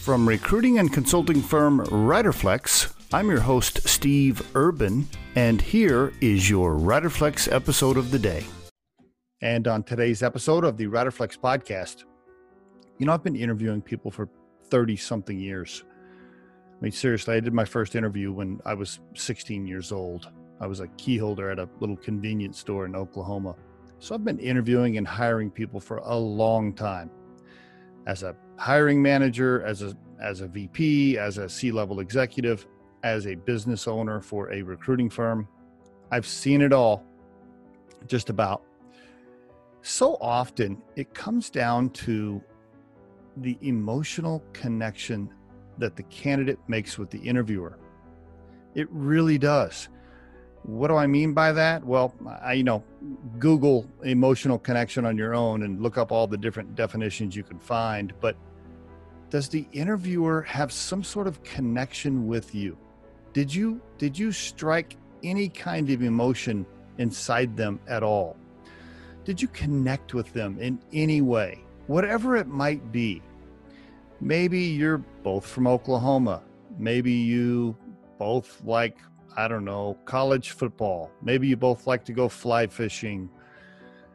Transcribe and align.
From 0.00 0.26
recruiting 0.26 0.78
and 0.78 0.90
consulting 0.90 1.42
firm 1.42 1.80
Riderflex, 1.80 2.90
I'm 3.12 3.28
your 3.28 3.40
host, 3.40 3.86
Steve 3.86 4.42
Urban, 4.56 5.06
and 5.36 5.60
here 5.60 6.14
is 6.22 6.48
your 6.48 6.74
Riderflex 6.74 7.52
episode 7.52 7.98
of 7.98 8.10
the 8.10 8.18
day. 8.18 8.46
And 9.42 9.68
on 9.68 9.82
today's 9.82 10.22
episode 10.22 10.64
of 10.64 10.78
the 10.78 10.86
Riderflex 10.86 11.38
podcast, 11.38 12.04
you 12.96 13.04
know, 13.04 13.12
I've 13.12 13.22
been 13.22 13.36
interviewing 13.36 13.82
people 13.82 14.10
for 14.10 14.30
30 14.70 14.96
something 14.96 15.38
years. 15.38 15.84
I 15.86 16.82
mean, 16.82 16.92
seriously, 16.92 17.34
I 17.36 17.40
did 17.40 17.52
my 17.52 17.66
first 17.66 17.94
interview 17.94 18.32
when 18.32 18.58
I 18.64 18.72
was 18.72 19.00
16 19.16 19.66
years 19.66 19.92
old. 19.92 20.30
I 20.62 20.66
was 20.66 20.80
a 20.80 20.88
key 20.88 21.18
holder 21.18 21.50
at 21.50 21.58
a 21.58 21.68
little 21.78 21.96
convenience 21.96 22.58
store 22.58 22.86
in 22.86 22.96
Oklahoma. 22.96 23.54
So 23.98 24.14
I've 24.14 24.24
been 24.24 24.38
interviewing 24.38 24.96
and 24.96 25.06
hiring 25.06 25.50
people 25.50 25.78
for 25.78 25.98
a 25.98 26.16
long 26.16 26.72
time. 26.72 27.10
As 28.06 28.22
a 28.22 28.34
hiring 28.60 29.00
manager, 29.00 29.62
as 29.64 29.80
a 29.82 29.96
as 30.20 30.42
a 30.42 30.46
VP, 30.46 31.16
as 31.16 31.38
a 31.38 31.48
C-level 31.48 32.00
executive, 32.00 32.66
as 33.02 33.26
a 33.26 33.34
business 33.34 33.88
owner 33.88 34.20
for 34.20 34.52
a 34.52 34.60
recruiting 34.60 35.08
firm, 35.08 35.48
I've 36.10 36.26
seen 36.26 36.60
it 36.60 36.74
all 36.74 37.02
just 38.06 38.28
about. 38.28 38.62
So 39.80 40.18
often 40.20 40.82
it 40.94 41.14
comes 41.14 41.48
down 41.48 41.88
to 41.90 42.42
the 43.38 43.56
emotional 43.62 44.44
connection 44.52 45.32
that 45.78 45.96
the 45.96 46.02
candidate 46.04 46.58
makes 46.68 46.98
with 46.98 47.08
the 47.08 47.18
interviewer. 47.20 47.78
It 48.74 48.88
really 48.90 49.38
does. 49.38 49.88
What 50.64 50.88
do 50.88 50.96
I 50.96 51.06
mean 51.06 51.32
by 51.32 51.52
that? 51.52 51.82
Well, 51.82 52.14
I, 52.42 52.52
you 52.52 52.64
know, 52.64 52.84
Google 53.38 53.86
emotional 54.02 54.58
connection 54.58 55.06
on 55.06 55.16
your 55.16 55.34
own 55.34 55.62
and 55.62 55.80
look 55.80 55.96
up 55.96 56.12
all 56.12 56.26
the 56.26 56.36
different 56.36 56.74
definitions 56.74 57.34
you 57.34 57.42
can 57.42 57.58
find. 57.58 58.12
But 58.20 58.36
does 59.30 59.48
the 59.48 59.66
interviewer 59.72 60.42
have 60.42 60.72
some 60.72 61.04
sort 61.04 61.26
of 61.28 61.42
connection 61.44 62.26
with 62.26 62.54
you? 62.54 62.76
Did 63.32 63.54
you 63.54 63.80
did 63.96 64.18
you 64.18 64.32
strike 64.32 64.96
any 65.22 65.48
kind 65.48 65.88
of 65.90 66.02
emotion 66.02 66.66
inside 66.98 67.56
them 67.56 67.78
at 67.86 68.02
all? 68.02 68.36
Did 69.24 69.40
you 69.40 69.48
connect 69.48 70.14
with 70.14 70.32
them 70.32 70.58
in 70.58 70.80
any 70.92 71.20
way, 71.20 71.62
whatever 71.86 72.36
it 72.36 72.48
might 72.48 72.90
be? 72.90 73.22
Maybe 74.20 74.58
you're 74.58 74.98
both 74.98 75.46
from 75.46 75.66
Oklahoma. 75.66 76.42
Maybe 76.76 77.12
you 77.12 77.76
both 78.18 78.60
like 78.64 78.98
I 79.36 79.46
don't 79.46 79.64
know, 79.64 79.96
college 80.06 80.50
football. 80.50 81.12
Maybe 81.22 81.46
you 81.46 81.56
both 81.56 81.86
like 81.86 82.04
to 82.06 82.12
go 82.12 82.28
fly 82.28 82.66
fishing. 82.66 83.30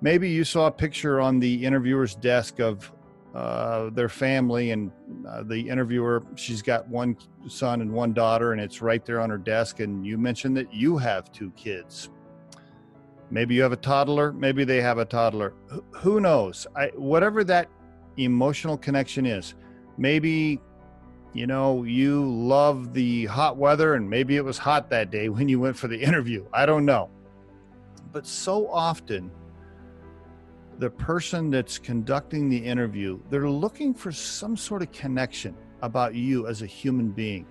Maybe 0.00 0.28
you 0.28 0.42
saw 0.42 0.66
a 0.66 0.70
picture 0.72 1.20
on 1.20 1.38
the 1.38 1.64
interviewer's 1.64 2.16
desk 2.16 2.58
of 2.58 2.90
uh, 3.36 3.90
their 3.90 4.08
family, 4.08 4.70
and 4.70 4.90
uh, 5.28 5.42
the 5.42 5.68
interviewer, 5.68 6.22
she's 6.36 6.62
got 6.62 6.88
one 6.88 7.14
son 7.46 7.82
and 7.82 7.92
one 7.92 8.14
daughter, 8.14 8.52
and 8.52 8.60
it's 8.60 8.80
right 8.80 9.04
there 9.04 9.20
on 9.20 9.28
her 9.28 9.36
desk. 9.36 9.80
And 9.80 10.06
you 10.06 10.16
mentioned 10.16 10.56
that 10.56 10.72
you 10.72 10.96
have 10.96 11.30
two 11.32 11.50
kids. 11.50 12.08
Maybe 13.30 13.54
you 13.54 13.60
have 13.60 13.72
a 13.72 13.76
toddler. 13.76 14.32
Maybe 14.32 14.64
they 14.64 14.80
have 14.80 14.96
a 14.96 15.04
toddler. 15.04 15.52
Who 15.96 16.18
knows? 16.18 16.66
I, 16.74 16.86
whatever 16.94 17.44
that 17.44 17.68
emotional 18.16 18.78
connection 18.78 19.26
is, 19.26 19.54
maybe 19.98 20.58
you 21.34 21.46
know, 21.46 21.82
you 21.82 22.26
love 22.26 22.94
the 22.94 23.26
hot 23.26 23.58
weather 23.58 23.92
and 23.92 24.08
maybe 24.08 24.36
it 24.36 24.44
was 24.46 24.56
hot 24.56 24.88
that 24.88 25.10
day 25.10 25.28
when 25.36 25.46
you 25.46 25.60
went 25.60 25.76
for 25.76 25.88
the 25.88 26.00
interview. 26.00 26.46
I 26.54 26.64
don't 26.64 26.86
know. 26.86 27.10
But 28.12 28.26
so 28.26 28.70
often, 28.70 29.30
the 30.78 30.90
person 30.90 31.50
that's 31.50 31.78
conducting 31.78 32.48
the 32.48 32.56
interview, 32.56 33.18
they're 33.30 33.48
looking 33.48 33.94
for 33.94 34.12
some 34.12 34.56
sort 34.56 34.82
of 34.82 34.92
connection 34.92 35.56
about 35.82 36.14
you 36.14 36.46
as 36.46 36.62
a 36.62 36.66
human 36.66 37.10
being. 37.10 37.46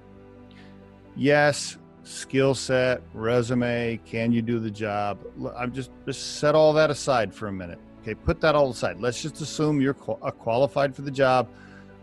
Yes, 1.15 1.77
skill 2.03 2.53
set, 2.53 3.01
resume, 3.13 3.99
can 4.05 4.31
you 4.31 4.41
do 4.41 4.59
the 4.59 4.71
job? 4.71 5.19
I'm 5.55 5.73
just 5.73 5.91
just 6.05 6.37
set 6.39 6.55
all 6.55 6.73
that 6.73 6.89
aside 6.89 7.33
for 7.33 7.47
a 7.47 7.51
minute. 7.51 7.79
Okay, 8.01 8.15
put 8.15 8.39
that 8.41 8.53
all 8.53 8.69
aside. 8.69 8.99
Let's 8.99 9.21
just 9.21 9.41
assume 9.41 9.81
you're 9.81 9.97
uh, 10.21 10.29
qualified 10.31 10.95
for 10.95 11.01
the 11.01 11.11
job 11.11 11.49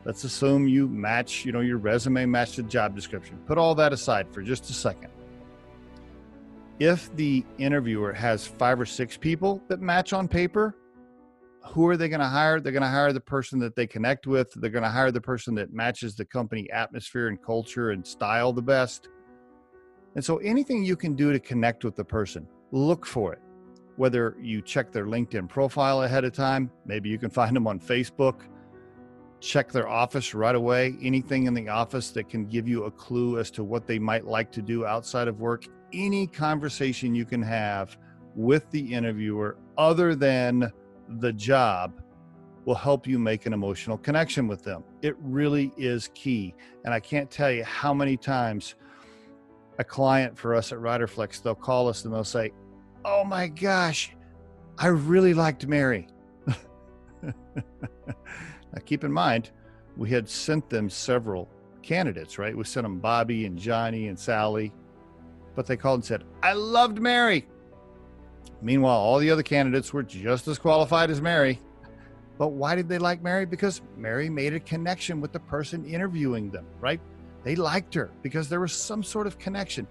Let's 0.04 0.24
assume 0.24 0.66
you 0.66 0.88
match, 0.88 1.44
you 1.44 1.52
know, 1.52 1.60
your 1.60 1.78
resume 1.78 2.26
matched 2.26 2.56
the 2.56 2.64
job 2.64 2.94
description. 2.94 3.38
Put 3.46 3.56
all 3.56 3.74
that 3.76 3.92
aside 3.92 4.26
for 4.32 4.42
just 4.42 4.68
a 4.68 4.72
second. 4.72 5.10
If 6.80 7.14
the 7.14 7.44
interviewer 7.58 8.12
has 8.12 8.46
five 8.46 8.80
or 8.80 8.86
six 8.86 9.16
people 9.16 9.62
that 9.68 9.80
match 9.80 10.12
on 10.12 10.26
paper, 10.26 10.74
who 11.64 11.86
are 11.86 11.96
they 11.96 12.08
going 12.08 12.20
to 12.20 12.26
hire? 12.26 12.60
They're 12.60 12.72
going 12.72 12.82
to 12.82 12.88
hire 12.88 13.12
the 13.12 13.20
person 13.20 13.58
that 13.60 13.76
they 13.76 13.86
connect 13.86 14.26
with. 14.26 14.52
They're 14.54 14.70
going 14.70 14.84
to 14.84 14.90
hire 14.90 15.10
the 15.10 15.20
person 15.20 15.54
that 15.56 15.72
matches 15.72 16.14
the 16.14 16.24
company 16.24 16.70
atmosphere 16.70 17.28
and 17.28 17.40
culture 17.42 17.90
and 17.90 18.06
style 18.06 18.52
the 18.52 18.62
best. 18.62 19.08
And 20.14 20.24
so 20.24 20.38
anything 20.38 20.84
you 20.84 20.96
can 20.96 21.14
do 21.14 21.32
to 21.32 21.38
connect 21.38 21.84
with 21.84 21.96
the 21.96 22.04
person, 22.04 22.46
look 22.70 23.06
for 23.06 23.32
it. 23.32 23.40
Whether 23.96 24.36
you 24.40 24.62
check 24.62 24.90
their 24.92 25.06
LinkedIn 25.06 25.48
profile 25.48 26.02
ahead 26.02 26.24
of 26.24 26.32
time, 26.32 26.70
maybe 26.84 27.08
you 27.08 27.18
can 27.18 27.30
find 27.40 27.54
them 27.54 27.66
on 27.66 27.78
Facebook 27.78 28.42
check 29.42 29.72
their 29.72 29.88
office 29.88 30.34
right 30.34 30.54
away. 30.54 30.96
Anything 31.02 31.46
in 31.46 31.54
the 31.54 31.68
office 31.68 32.10
that 32.12 32.28
can 32.28 32.46
give 32.46 32.68
you 32.68 32.84
a 32.84 32.90
clue 32.90 33.38
as 33.38 33.50
to 33.50 33.64
what 33.64 33.86
they 33.86 33.98
might 33.98 34.24
like 34.24 34.52
to 34.52 34.62
do 34.62 34.86
outside 34.86 35.28
of 35.28 35.40
work. 35.40 35.64
Any 35.92 36.26
conversation 36.26 37.14
you 37.14 37.24
can 37.26 37.42
have 37.42 37.98
with 38.34 38.70
the 38.70 38.94
interviewer 38.94 39.58
other 39.76 40.14
than 40.14 40.72
the 41.20 41.32
job 41.32 42.00
will 42.64 42.74
help 42.74 43.06
you 43.06 43.18
make 43.18 43.46
an 43.46 43.52
emotional 43.52 43.98
connection 43.98 44.46
with 44.46 44.62
them. 44.62 44.84
It 45.02 45.16
really 45.20 45.72
is 45.76 46.10
key. 46.14 46.54
And 46.84 46.94
I 46.94 47.00
can't 47.00 47.30
tell 47.30 47.50
you 47.50 47.64
how 47.64 47.92
many 47.92 48.16
times 48.16 48.76
a 49.78 49.84
client 49.84 50.38
for 50.38 50.54
us 50.54 50.70
at 50.72 50.78
Riderflex, 50.78 51.42
they'll 51.42 51.54
call 51.54 51.88
us 51.88 52.04
and 52.04 52.14
they'll 52.14 52.24
say, 52.24 52.52
Oh 53.04 53.24
my 53.24 53.48
gosh, 53.48 54.14
I 54.78 54.86
really 54.88 55.34
liked 55.34 55.66
Mary. 55.66 56.06
Now, 58.72 58.80
keep 58.84 59.04
in 59.04 59.12
mind, 59.12 59.50
we 59.96 60.10
had 60.10 60.28
sent 60.28 60.70
them 60.70 60.88
several 60.88 61.48
candidates, 61.82 62.38
right? 62.38 62.56
We 62.56 62.64
sent 62.64 62.84
them 62.84 62.98
Bobby 63.00 63.44
and 63.44 63.58
Johnny 63.58 64.08
and 64.08 64.18
Sally, 64.18 64.72
but 65.54 65.66
they 65.66 65.76
called 65.76 65.98
and 65.98 66.04
said, 66.04 66.24
I 66.42 66.54
loved 66.54 66.98
Mary. 66.98 67.46
Meanwhile, 68.62 68.98
all 68.98 69.18
the 69.18 69.30
other 69.30 69.42
candidates 69.42 69.92
were 69.92 70.02
just 70.02 70.48
as 70.48 70.58
qualified 70.58 71.10
as 71.10 71.20
Mary. 71.20 71.60
But 72.38 72.48
why 72.48 72.74
did 72.74 72.88
they 72.88 72.98
like 72.98 73.22
Mary? 73.22 73.44
Because 73.44 73.82
Mary 73.96 74.30
made 74.30 74.54
a 74.54 74.60
connection 74.60 75.20
with 75.20 75.32
the 75.32 75.40
person 75.40 75.84
interviewing 75.84 76.50
them, 76.50 76.66
right? 76.80 77.00
They 77.44 77.56
liked 77.56 77.92
her 77.94 78.10
because 78.22 78.48
there 78.48 78.60
was 78.60 78.72
some 78.72 79.02
sort 79.02 79.26
of 79.26 79.38
connection. 79.38 79.86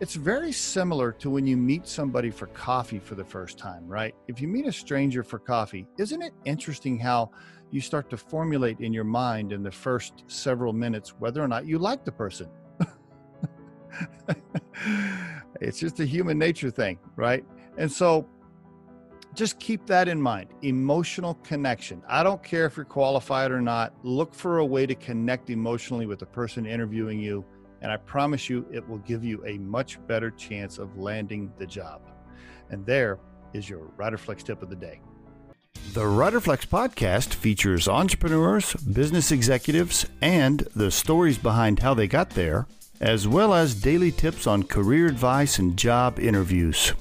It's 0.00 0.14
very 0.14 0.52
similar 0.52 1.12
to 1.12 1.30
when 1.30 1.46
you 1.46 1.56
meet 1.56 1.86
somebody 1.86 2.30
for 2.30 2.48
coffee 2.48 2.98
for 2.98 3.14
the 3.14 3.24
first 3.24 3.58
time, 3.58 3.86
right? 3.86 4.14
If 4.28 4.40
you 4.40 4.48
meet 4.48 4.66
a 4.66 4.72
stranger 4.72 5.22
for 5.22 5.38
coffee, 5.38 5.86
isn't 5.96 6.20
it 6.20 6.32
interesting 6.44 6.98
how 6.98 7.30
you 7.70 7.80
start 7.80 8.10
to 8.10 8.16
formulate 8.16 8.80
in 8.80 8.92
your 8.92 9.04
mind 9.04 9.52
in 9.52 9.62
the 9.62 9.70
first 9.70 10.24
several 10.28 10.72
minutes 10.72 11.14
whether 11.18 11.42
or 11.42 11.48
not 11.48 11.66
you 11.66 11.78
like 11.78 12.04
the 12.04 12.12
person. 12.12 12.48
it's 15.60 15.78
just 15.78 16.00
a 16.00 16.04
human 16.04 16.38
nature 16.38 16.70
thing, 16.70 16.98
right? 17.16 17.44
And 17.76 17.90
so 17.90 18.26
just 19.34 19.58
keep 19.60 19.86
that 19.86 20.08
in 20.08 20.20
mind 20.20 20.48
emotional 20.62 21.34
connection. 21.44 22.02
I 22.08 22.22
don't 22.22 22.42
care 22.42 22.64
if 22.64 22.76
you're 22.76 22.86
qualified 22.86 23.50
or 23.50 23.60
not, 23.60 23.94
look 24.02 24.34
for 24.34 24.58
a 24.58 24.64
way 24.64 24.86
to 24.86 24.94
connect 24.94 25.50
emotionally 25.50 26.06
with 26.06 26.18
the 26.18 26.26
person 26.26 26.66
interviewing 26.66 27.20
you. 27.20 27.44
And 27.82 27.92
I 27.92 27.98
promise 27.98 28.48
you, 28.48 28.66
it 28.72 28.86
will 28.88 28.98
give 28.98 29.22
you 29.22 29.44
a 29.46 29.58
much 29.58 30.04
better 30.06 30.30
chance 30.30 30.78
of 30.78 30.96
landing 30.96 31.52
the 31.58 31.66
job. 31.66 32.00
And 32.70 32.84
there 32.86 33.18
is 33.52 33.68
your 33.68 33.80
Riderflex 33.98 34.42
tip 34.42 34.62
of 34.62 34.70
the 34.70 34.76
day. 34.76 35.00
The 35.92 36.00
Riderflex 36.00 36.66
podcast 36.66 37.34
features 37.34 37.86
entrepreneurs, 37.86 38.74
business 38.74 39.30
executives, 39.30 40.06
and 40.20 40.60
the 40.74 40.90
stories 40.90 41.38
behind 41.38 41.80
how 41.80 41.94
they 41.94 42.08
got 42.08 42.30
there, 42.30 42.66
as 43.00 43.28
well 43.28 43.54
as 43.54 43.80
daily 43.80 44.10
tips 44.10 44.46
on 44.46 44.62
career 44.62 45.06
advice 45.06 45.58
and 45.58 45.76
job 45.76 46.18
interviews. 46.18 46.92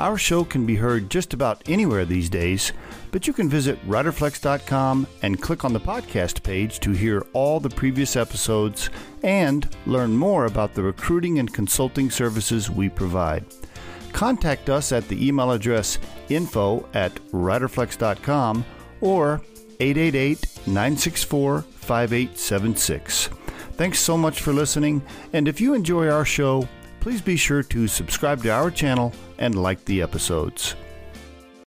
Our 0.00 0.16
show 0.16 0.44
can 0.44 0.64
be 0.64 0.76
heard 0.76 1.10
just 1.10 1.34
about 1.34 1.62
anywhere 1.68 2.06
these 2.06 2.30
days, 2.30 2.72
but 3.10 3.26
you 3.26 3.34
can 3.34 3.50
visit 3.50 3.86
riderflex.com 3.86 5.06
and 5.20 5.42
click 5.42 5.62
on 5.62 5.74
the 5.74 5.78
podcast 5.78 6.42
page 6.42 6.80
to 6.80 6.92
hear 6.92 7.26
all 7.34 7.60
the 7.60 7.68
previous 7.68 8.16
episodes 8.16 8.88
and 9.22 9.68
learn 9.84 10.16
more 10.16 10.46
about 10.46 10.72
the 10.72 10.82
recruiting 10.82 11.38
and 11.38 11.52
consulting 11.52 12.10
services 12.10 12.70
we 12.70 12.88
provide. 12.88 13.44
Contact 14.14 14.70
us 14.70 14.90
at 14.90 15.06
the 15.06 15.28
email 15.28 15.50
address 15.50 15.98
info 16.30 16.88
at 16.94 17.14
riderflex.com 17.32 18.64
or 19.02 19.42
888 19.80 20.66
964 20.66 21.60
5876. 21.60 23.28
Thanks 23.72 23.98
so 23.98 24.16
much 24.16 24.40
for 24.40 24.54
listening, 24.54 25.02
and 25.34 25.46
if 25.46 25.60
you 25.60 25.74
enjoy 25.74 26.08
our 26.08 26.24
show, 26.24 26.66
please 27.00 27.20
be 27.20 27.36
sure 27.36 27.62
to 27.62 27.88
subscribe 27.88 28.42
to 28.42 28.50
our 28.50 28.70
channel 28.70 29.12
and 29.38 29.54
like 29.54 29.84
the 29.86 30.02
episodes. 30.02 30.76